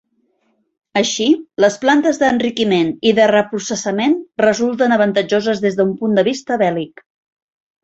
Així, 1.01 1.27
les 1.63 1.77
plantes 1.83 2.19
d'enriquiment 2.21 2.89
i 3.11 3.13
de 3.21 3.29
reprocessament 3.33 4.17
resulten 4.47 4.97
avantatjoses 4.99 5.65
des 5.69 5.81
d'un 5.83 5.95
punt 6.03 6.19
de 6.21 6.27
vista 6.33 6.61
bèl·lic. 6.67 7.07